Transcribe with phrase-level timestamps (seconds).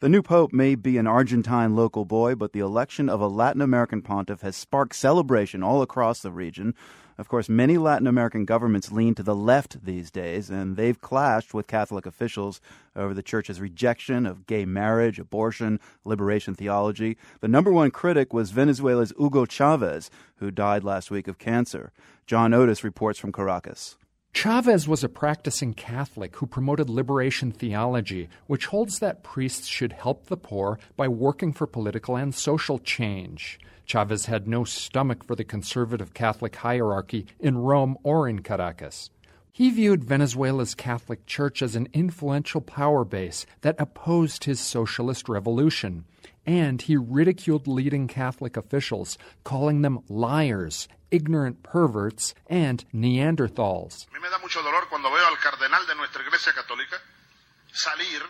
[0.00, 3.62] The new pope may be an Argentine local boy, but the election of a Latin
[3.62, 6.74] American pontiff has sparked celebration all across the region.
[7.16, 11.54] Of course, many Latin American governments lean to the left these days, and they've clashed
[11.54, 12.60] with Catholic officials
[12.94, 17.16] over the church's rejection of gay marriage, abortion, liberation theology.
[17.40, 20.10] The number one critic was Venezuela's Hugo Chavez,
[20.40, 21.90] who died last week of cancer.
[22.26, 23.96] John Otis reports from Caracas.
[24.36, 30.26] Chavez was a practicing Catholic who promoted liberation theology, which holds that priests should help
[30.26, 33.58] the poor by working for political and social change.
[33.86, 39.08] Chavez had no stomach for the conservative Catholic hierarchy in Rome or in Caracas.
[39.56, 46.04] He viewed Venezuela's Catholic Church as an influential power base that opposed his socialist revolution,
[46.44, 54.04] and he ridiculed leading Catholic officials, calling them liars, ignorant perverts, and Neanderthals.
[54.14, 57.00] A me da mucho dolor cuando veo al cardenal de nuestra Iglesia Católica
[57.72, 58.20] salir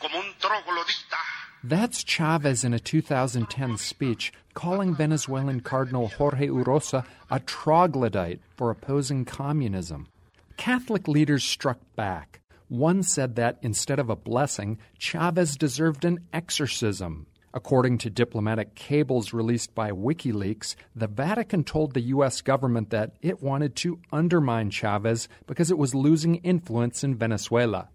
[0.00, 1.20] como un troglodita.
[1.62, 9.26] That's Chavez in a 2010 speech calling Venezuelan Cardinal Jorge Urosa a troglodyte for opposing
[9.26, 10.08] communism.
[10.56, 12.40] Catholic leaders struck back.
[12.68, 17.26] One said that instead of a blessing, Chavez deserved an exorcism.
[17.52, 22.40] According to diplomatic cables released by WikiLeaks, the Vatican told the U.S.
[22.40, 27.90] government that it wanted to undermine Chavez because it was losing influence in Venezuela.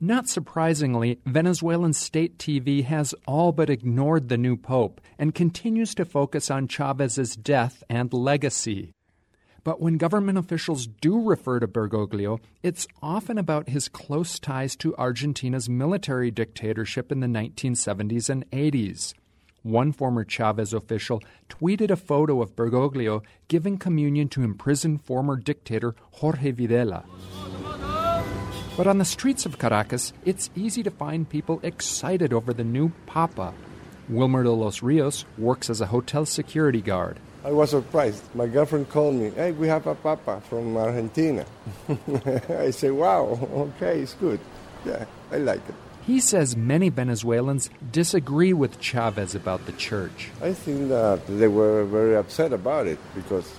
[0.00, 6.04] Not surprisingly, Venezuelan state TV has all but ignored the new pope and continues to
[6.04, 8.92] focus on Chavez's death and legacy.
[9.68, 14.96] But when government officials do refer to Bergoglio, it's often about his close ties to
[14.96, 19.12] Argentina's military dictatorship in the 1970s and 80s.
[19.62, 25.94] One former Chavez official tweeted a photo of Bergoglio giving communion to imprisoned former dictator
[26.12, 27.04] Jorge Videla.
[28.74, 32.90] But on the streets of Caracas, it's easy to find people excited over the new
[33.04, 33.52] Papa.
[34.08, 37.20] Wilmer de los Rios works as a hotel security guard.
[37.44, 38.22] I was surprised.
[38.34, 41.46] My girlfriend called me, hey, we have a papa from Argentina.
[42.48, 44.40] I said, wow, okay, it's good.
[44.84, 45.74] Yeah, I like it.
[46.04, 50.30] He says many Venezuelans disagree with Chavez about the church.
[50.40, 53.52] I think that they were very upset about it because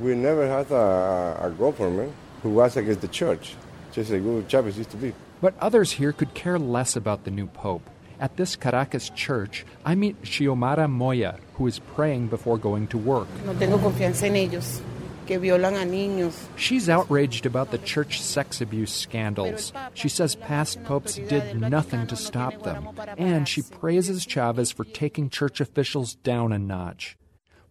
[0.00, 2.12] we never had a, a government
[2.42, 3.54] who was against the church,
[3.92, 5.14] just like Chavez used to be.
[5.40, 7.88] But others here could care less about the new pope.
[8.22, 13.26] At this Caracas church, I meet Xiomara Moya, who is praying before going to work.
[13.44, 14.80] No tengo confianza en ellos,
[15.26, 16.46] que violan a niños.
[16.54, 19.72] She's outraged about the church sex abuse scandals.
[19.94, 25.28] She says past popes did nothing to stop them, and she praises Chavez for taking
[25.28, 27.16] church officials down a notch.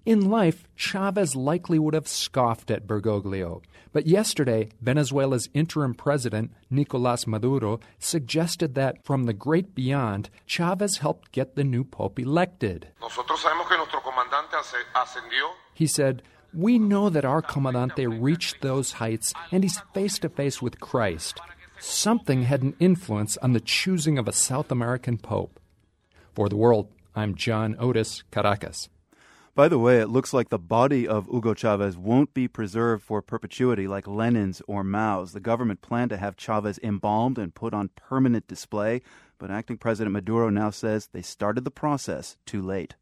[0.03, 3.61] In life, Chavez likely would have scoffed at Bergoglio.
[3.93, 11.31] But yesterday, Venezuela's interim president, Nicolas Maduro, suggested that from the great beyond, Chavez helped
[11.31, 12.87] get the new pope elected.
[15.75, 20.63] He said, We know that our comandante reached those heights and he's face to face
[20.63, 21.39] with Christ.
[21.79, 25.59] Something had an influence on the choosing of a South American pope.
[26.33, 28.89] For the world, I'm John Otis, Caracas.
[29.53, 33.21] By the way, it looks like the body of Hugo Chavez won't be preserved for
[33.21, 35.33] perpetuity like Lenin's or Mao's.
[35.33, 39.01] The government planned to have Chavez embalmed and put on permanent display,
[39.37, 42.95] but acting President Maduro now says they started the process too late.